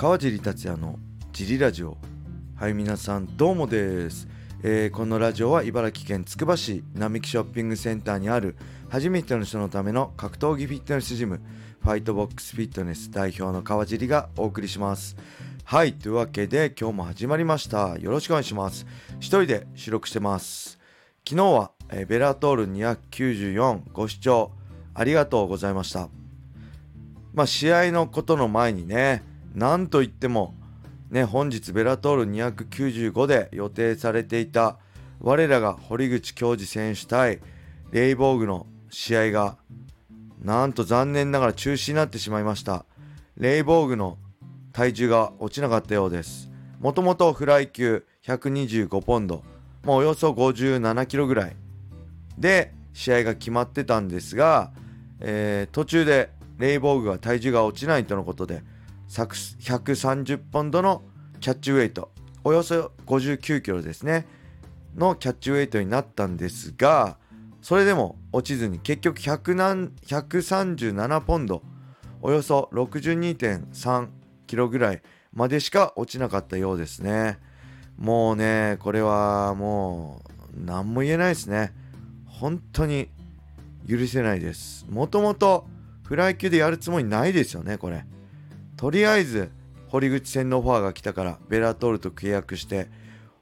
[0.00, 0.98] 川尻達也の
[1.30, 1.98] ジリラジオ。
[2.56, 4.28] はい皆さんどうもです、
[4.62, 8.56] えーこのラジオは茨城県つくば市並木ショッピングセンターにある
[8.88, 11.42] 初めての人のための格闘技フィットネスジム
[11.82, 15.18] ファイトボックスフィットネス代表の川尻がお送りします。
[15.64, 17.98] はいというわけで今日も始まりました。
[17.98, 18.86] よろしくお願いします。
[19.18, 20.78] 一人で収録してます。
[21.28, 24.52] 昨日は、えーベラトール294ご視聴
[24.94, 26.08] ありがとうございました。
[27.34, 30.54] まあ試合のことの前にねなんといっても
[31.10, 34.78] ね本日ベラトール295で予定されていた
[35.20, 37.40] 我らが堀口恭司選手対
[37.90, 39.56] レイボーグの試合が
[40.42, 42.86] なんと残念ながら中止になってしまいました。
[43.36, 44.18] レイボーグの
[44.72, 46.50] 体重が落ちなかったようです。
[46.78, 49.42] もともとフライ級125ポンド、
[49.84, 51.56] まあ、およそ57キロぐらい。
[52.38, 54.72] で試合が決まってたんですが、
[55.20, 58.62] えー途中でレイボーグが体重が落ちないとのことで
[59.10, 61.02] 130ポンドの
[61.40, 62.12] キャッチウェイト。
[62.44, 64.24] およそ59キロですね。
[64.96, 67.16] のキャッチウェイトになったんですが
[67.62, 71.62] それでも落ちずに結局137ポンド。
[72.22, 74.08] およそ62.3
[74.46, 77.40] キロぐらいまでしか落ちなかったようですね。
[77.98, 80.22] もうねこれはも
[80.54, 81.74] う何も言えないですね。
[82.26, 83.08] 本当に
[83.88, 84.86] 許せないです。
[84.88, 85.66] もともと
[86.04, 88.04] フライ級でやるつもりないですよねこれ。
[88.80, 89.50] とりあえず
[89.88, 92.88] 堀口戦のオファーが来たからベラトールと契約して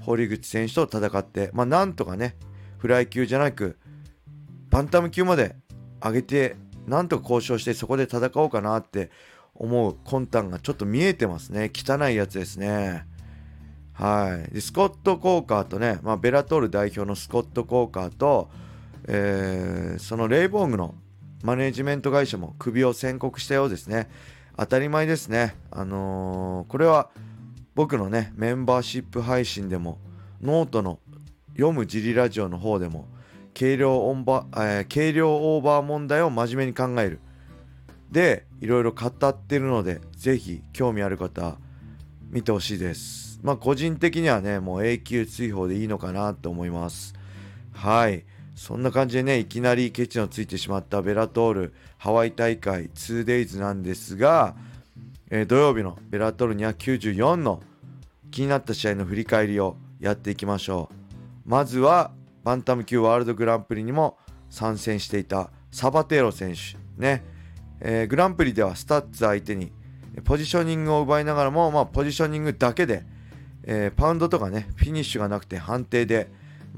[0.00, 2.34] 堀口選手と戦ってまあなんとかね
[2.78, 3.78] フライ級じゃなく
[4.70, 5.54] バンタム級まで
[6.02, 6.56] 上げて
[6.88, 9.12] なんとか交渉してそこで戦おうかなって
[9.54, 11.70] 思う魂胆がちょっと見えてますね。
[11.72, 13.06] 汚いやつですね。
[13.92, 14.52] はい。
[14.52, 18.50] でスコット・コーカーとね、まあ、ベラトール代表のスコット・コーカーと、
[19.06, 20.96] えーそのレイボーグの
[21.44, 24.08] マネジメント会社も首を宣告したようですね。
[24.60, 25.56] 当たり前ですね。
[25.70, 27.08] あのーこれは
[27.74, 29.96] 僕のねメンバーシップ配信でも
[30.42, 30.98] ノートの
[31.54, 33.08] 読むジリラジオの方でも
[33.58, 37.20] 計量オンバ、えー計量オーバー問題を真面目に考える。
[38.10, 41.56] でいろいろ語ってるのでぜひ興味ある方
[42.28, 43.40] 見てほしいです。
[43.42, 47.14] まあ個人的にはねもう永久追放でいいのかなと思います。
[47.72, 48.26] はい。
[48.60, 54.54] そんな感じでねいきなりケチのついてしまったベラトールハワイ大会 2days なんですが、
[55.30, 57.62] えー土曜日のベラトール294の
[58.30, 60.94] 気になった試合の振り返りをやっていきましょう。
[61.46, 62.10] まずは
[62.44, 64.18] バンタム級ワールドグランプリにも
[64.50, 67.24] 参戦していたサバテーロ選手ね、
[67.80, 69.72] えーグランプリではストッツ相手に
[70.24, 73.04] ポジショニングを奪いながらも、まあ、ポジショニングだけで、
[73.62, 76.28] えーパウンドとかねフィニッシュがなくて判定で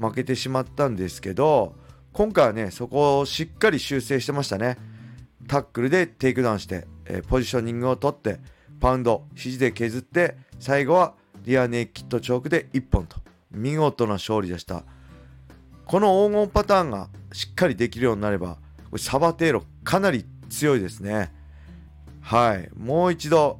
[0.09, 1.75] 負けてしまったんですけど
[2.11, 4.77] 今回はねそこをしっかり修正してましたね。
[5.47, 8.39] タックルでテイクダウンして、えーポジショニングを取って
[8.79, 13.17] パウンド肘で削って最後はリアネイキッドチョークで1本と
[13.51, 14.83] 見事な勝利でした。
[15.85, 18.57] この黄金パターンがしっかりできるようになれば
[18.89, 21.31] これサバテーロかなり強いですね。
[22.21, 22.69] はい。
[22.77, 23.59] もう一度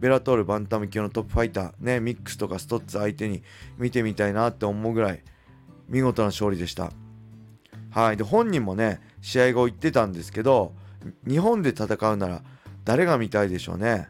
[0.00, 3.44] ベラトールバンタム級のトップファイターねミックスとかストッツ相手に
[3.78, 5.22] 見てみたいなって思うぐらい
[5.92, 6.90] 見事な勝利でした。
[7.90, 8.16] はい。
[8.16, 10.74] で本人もね試合後言ってたんですけど
[11.28, 12.42] 日本で戦うなら
[12.84, 14.08] 誰が見たいでしょうね。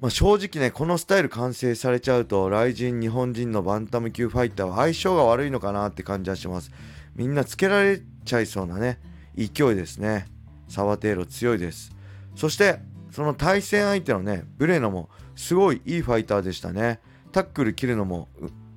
[0.00, 6.70] まあ、正直ねこのスタイル完成されちゃうと雷神日本人のバンタム級ファイターは相性が悪いのかなって感じはします。
[7.16, 9.00] みんなつけられちゃいそうなね
[9.34, 10.26] 勢いですね。
[10.68, 11.92] サバテーロ強いです。
[12.36, 17.00] そしてその対戦相手のねブレノもすごいいいファイターでしたね。
[17.32, 18.28] タックル切るのも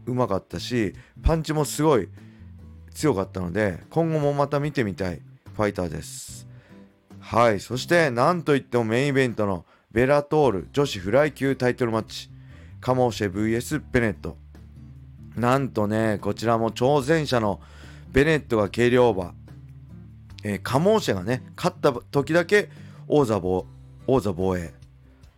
[0.06, 2.10] うまかったしパンチもすごい
[2.94, 5.22] 強かったので今後もまた見てみたい
[5.56, 6.48] ファイターです。
[7.20, 12.30] はいそしてなんといってもメインイベントのベラトール女子フライ級タイトルマッチ
[12.80, 14.38] カモーシェ VS ベネット。
[15.36, 17.62] なんとねこちらも挑戦者の
[18.12, 19.32] ベネットが軽量オーバー、
[20.44, 22.70] えーカモーシェがね勝った時だけ
[23.08, 23.66] 王座防
[24.08, 24.74] 王座防衛。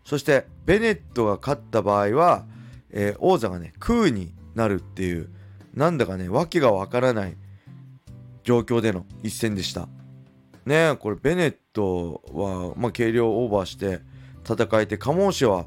[0.05, 2.45] そしてベネットが勝った場合は、
[2.89, 5.29] えー王座がね空になるっていう
[5.73, 7.37] なんだかね訳がわからない
[8.43, 9.87] 状況での一戦でした。
[10.65, 14.01] ねこれベネットは、まあ、軽量オーバーして
[14.45, 15.65] 戦えてカモーシェは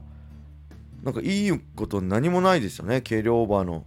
[1.02, 3.00] なんかいいこと何もないですよね。
[3.00, 3.84] 軽量オーバーの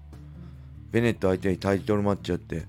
[0.91, 2.65] ベネット相手にタイトルマッチやって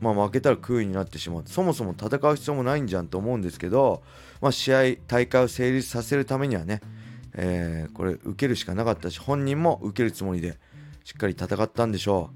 [0.00, 1.42] まあ負けたら空位になってしまう。
[1.46, 4.02] そもそも戦う必要もないんじゃんと思うんですけど、
[4.40, 6.80] まあ、試合大会を成立させるためにはね、
[7.34, 10.58] えーこれ受けるしかなかったし本人も受けるつもりで
[11.04, 12.30] しっかり戦ったんでしょ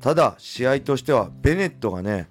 [0.00, 0.02] う。
[0.02, 2.28] ただ試合としてはベネットがね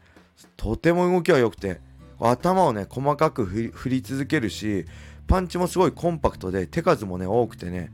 [0.56, 1.82] とても動きは良くて
[2.20, 4.86] 頭をね細かく振り続けるし
[5.28, 7.92] パンチもすごいコンパクトで手数もね多くてね。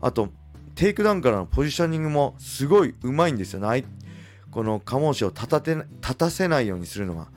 [0.00, 0.28] あと
[0.74, 3.84] テイクダウンからのポジショニングもすごいうまいんですよね。
[4.50, 7.28] このカモンシを立たて立たせないようにするのが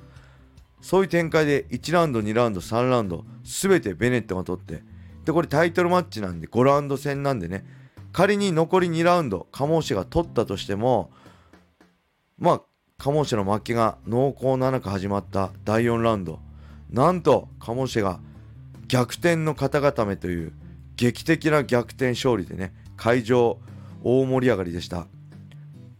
[0.81, 4.83] そういう展開で1ラウンド2ラウンド3ラウンド全てベネットが取って。
[5.25, 7.65] でこれタイトルマッチなんで5ラウンド戦なんでね。
[8.11, 11.11] 仮に残り2ラウンドカモンシが取ったとしても
[12.37, 12.61] まあ
[12.97, 16.39] カモンシェの負けが濃厚な中始まった第4ラウンド。
[16.89, 18.19] なんとカモンシェが
[18.87, 20.53] 逆転の肩固めという
[20.95, 23.59] 劇的な逆転勝利でね会場
[24.03, 25.07] 大盛り上がりでした。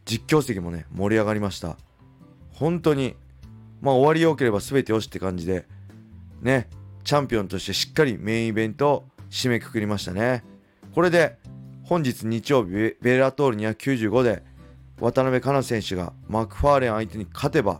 [0.05, 1.77] 実況席もね盛り上がりました。
[2.53, 3.15] 本当に
[3.81, 5.67] まあ終わりよければ全てよしって感じで
[6.41, 6.69] ね
[7.03, 10.43] チャンピオンとしてしっかりメインイベントを締めくくりましたね。
[10.95, 11.37] これで
[11.87, 14.43] 本日日曜日ベラトール295で
[14.99, 17.79] 渡辺香奈選手がマクファーレン相手に勝てば、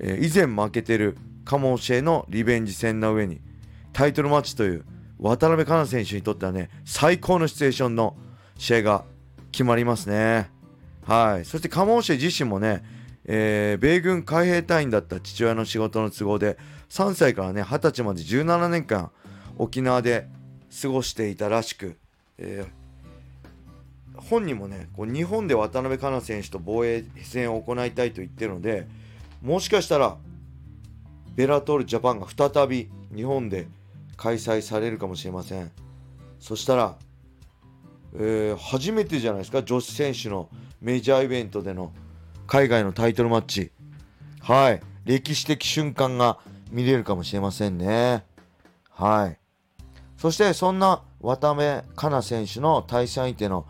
[0.00, 3.42] えー、以前負けてるカモンシェのリベンジ戦の上に
[3.92, 4.86] タイトルマッチという
[5.18, 8.16] 渡辺香奈選手にとってはね最高のシチュエーションの
[8.56, 9.04] 試合が
[9.50, 10.50] 決まりますね。
[11.06, 11.44] はい。
[11.44, 12.82] そしてカモンシェ自身もね、
[13.26, 16.56] えー、米軍海兵隊員だった父親の仕事の都合で
[16.88, 19.10] 3歳からね20歳まで17年間
[19.58, 20.28] 沖縄で
[20.80, 21.98] 過ごしていたらしく、
[22.38, 22.81] えー
[24.28, 28.86] 本人もねこう日本で渡辺香奈選手と防衛戦を行いたいと言ってるので
[29.42, 30.16] もしかしたら
[31.34, 33.66] ベラトールジャパンが再び日本で
[34.16, 35.70] 開催されるかもしれません。
[36.38, 36.96] そしたら、
[38.14, 40.48] えー、初めてじゃないですか女子選手の
[40.80, 41.92] メジャーイベントでの
[42.46, 43.72] 海外のタイトルマッチ。
[44.40, 44.80] はい。
[45.04, 46.38] 歴史的瞬間が
[46.70, 48.24] 見れるかもしれませんね。
[48.90, 49.38] はい。
[50.18, 53.66] そしてそんな渡辺香奈選手の対戦相手の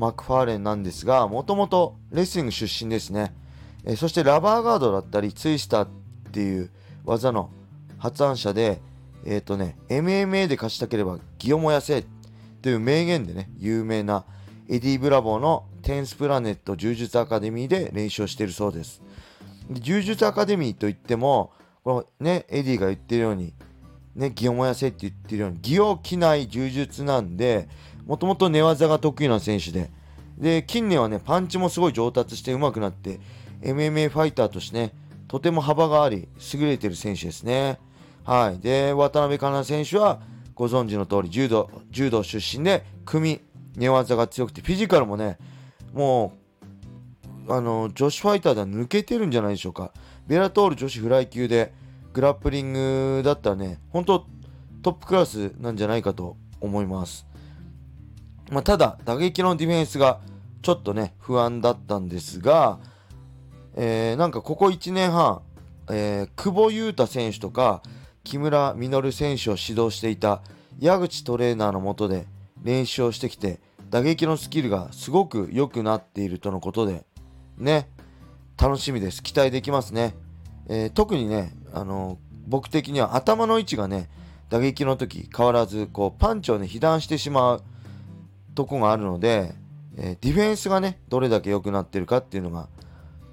[0.00, 3.34] マクファーレンなんですが、もともとレスリング出身ですね。
[3.84, 5.88] えそしてラバーガードだったり、ツイスターっ
[6.32, 6.70] ていう
[7.04, 7.50] 技の
[7.98, 8.80] 発案者で、
[9.26, 12.02] えっ、ー、とね、MMA で勝ちたければギを燃やせ
[12.62, 14.24] という名言でね、有名な
[14.70, 19.02] エディ・ブラボーのテンスプラネット柔術アカデミーで練習をしているそうです。
[19.68, 21.52] で柔術アカデミーといっても、
[21.84, 23.52] このね、エディが言ってるように、
[24.16, 27.68] ね、ギを燃やせって言ってるように、ギを着ない柔術なんで、
[28.10, 29.88] もともと寝技が得意な選手で、
[30.36, 33.20] で、近年はね、パンチもすごい上達して上手くなって、
[33.62, 34.92] MMA ファイターとしてね、
[35.28, 37.78] とても幅があり、優れてる選手ですね。
[38.24, 38.58] はい。
[38.58, 40.20] で、渡辺香奈選手は、
[40.56, 43.42] ご存知の通り、柔道、柔道出身で、組、
[43.76, 45.38] 寝技が強くて、フィジカルもね、
[45.92, 46.32] も
[47.46, 49.92] う、あの、女子ファイターでは抜けてるんじゃないでしょうか。
[50.26, 51.72] ベラトール女子フライ級で、
[52.12, 54.26] グラップリングだったらね、本当
[54.82, 57.29] トップクラスなんじゃないかと思います。
[58.50, 60.20] まあ、ただ、打撃のディフェンスが
[60.62, 62.78] ちょっとね、不安だったんですが、
[63.74, 65.42] えー、なんかここ1年半、
[65.90, 67.82] えー、久保優太選手とか
[68.24, 70.42] 木村稔選手を指導していた
[70.78, 72.26] 矢口トレーナーのもとで
[72.62, 77.04] 練習をしてきて打撃のスキルがすごく良くなっているとのことで
[77.56, 77.88] ね
[78.60, 79.22] 楽しみです。
[79.22, 80.14] 期待できますね、
[80.68, 84.10] えー、特にねあの僕的には頭の位置がね
[84.50, 87.62] 打撃の時変わらずこうパンチをね被弾してしまう
[88.54, 89.54] とこがあるので、
[89.96, 92.68] え、ディフェンスがね、どれだけ良くなってるかっていうのが、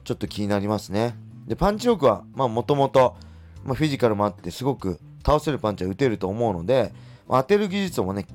[0.03, 1.15] ちょっと気になりますね。
[1.47, 3.15] で、パンチ力は、まあ、もともと、
[3.63, 6.93] まあ、フィジカルもあって、すごく倒せるパンチは打てると思うので、
[7.27, 8.25] まあ、当てる技術もね、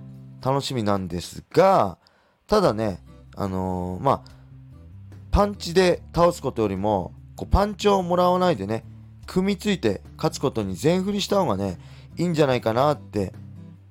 [0.44, 1.98] 楽しみなんですが、
[2.46, 3.02] ただね、
[3.36, 4.22] あのー、まあ、
[5.30, 8.84] パンチで倒すことよりも、こうパンチをもらわないでね、
[9.26, 11.78] 組みついて勝つことに全振りした方がね、
[12.18, 13.32] いいんじゃないかなって、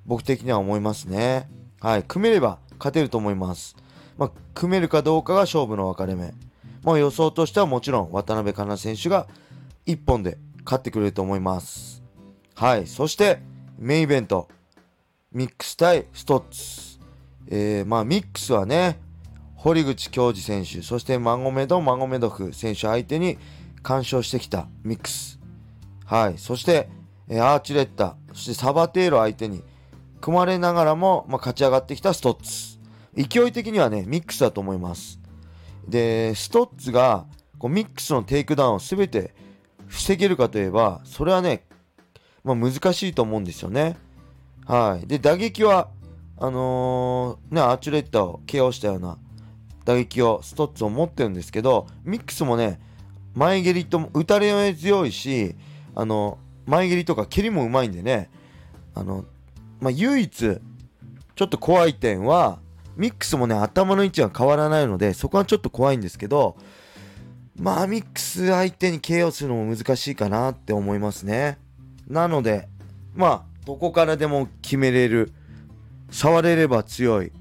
[0.05, 1.49] 僕的には思いますね。
[1.79, 3.75] はい、組めれば勝てると思います。
[4.17, 6.33] まあ、組めるかどうかが勝負の分かれ目。
[6.83, 9.27] まあ、予想としてはもちろん渡辺香奈選手が
[9.85, 12.01] 1本で勝ってくれると思います。
[12.55, 12.87] はい。
[12.87, 13.39] そして、
[13.77, 14.49] メインイベント。
[15.31, 16.99] ミックス対ストッツ。
[17.47, 18.99] えー、まあ、ミックスはね、
[19.55, 23.37] 堀口恭司選手、そしてマゴメド・マゴメドフ選手相手に
[23.83, 25.39] 干渉してきたミックス。
[26.05, 26.37] はい。
[26.37, 26.89] そして、
[27.27, 29.63] えー、アーチュレッタ、そしてサバテーロ相手に
[30.19, 32.70] 組まれながらも、まあ、勝ち上がってきたストッツ。
[33.15, 35.19] 勢い的にはね、ミックスだと思います。
[35.87, 37.25] で、ストッツが
[37.57, 39.33] こうミックスのテイクダウンを全て
[39.87, 41.65] 防げるかといえば、それはね、
[42.43, 43.97] まあ、難しいと思うんですよね。
[44.65, 45.05] はい。
[45.05, 45.89] で、打撃は、
[46.37, 49.17] あのー、ね、アーチュレッタを KO したような
[49.85, 52.79] 打撃を、ストッツを持ってるんですけど、ミックスもね、
[53.35, 55.55] 前蹴りと打たれ強いし、
[55.93, 58.29] あの、前蹴りとか蹴りもうまいんでね、
[58.95, 59.25] あの、
[59.79, 62.59] まあ、唯一、ちょっと怖い点は、
[63.01, 66.55] ミックスもね、頭の位置が変わらないので、そこはちょっと怖いんですけど、
[67.59, 71.57] まあ、ミックス相手に KO するのも難しいかなって思いますね。
[72.07, 72.67] なので
[73.15, 75.31] まあどこからでも決めれる
[76.09, 77.31] 触れれば強い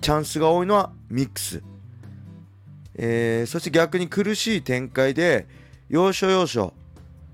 [0.00, 1.62] チャンスが多いのはミックス、
[2.94, 5.46] えー、そして逆に苦しい展開で
[5.88, 6.72] 要所要所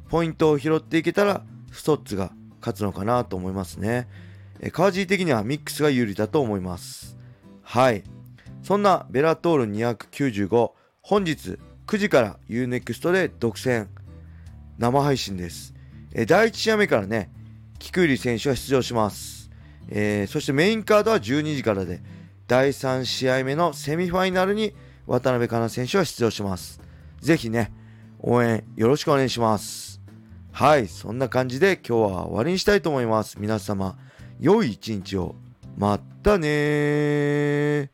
[0.09, 4.09] ポイントを拾っていけたらストッツが勝つのかなと思いますね、
[4.73, 7.17] カージー的にはミックスが有利だと思います
[7.63, 8.03] はい
[8.63, 10.73] そんなベラトール295
[11.03, 13.87] 本日9時から UNEXT で独占
[14.79, 15.79] 生配信です
[16.15, 17.31] え第1試合目からね、
[17.79, 19.51] 菊入選手は出場します。
[19.91, 22.01] えー、そしてメインカードは12時からで、
[22.47, 24.75] 第3試合目のセミファイナルに
[25.07, 26.81] 渡辺香奈選手は出場します。
[27.21, 27.73] ぜひね、
[28.21, 30.01] 応援よろしくお願いします。
[30.51, 33.37] はい、そんな感じで今日は終わりにしたいと思います。
[33.39, 33.99] 皆様、
[34.41, 35.35] 良い一日を。
[35.77, 37.91] またね